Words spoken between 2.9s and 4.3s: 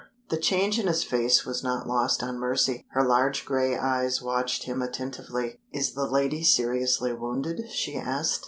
Her large gray eyes